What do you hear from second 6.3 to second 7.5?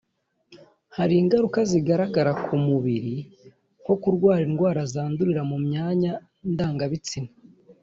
ndangabitsina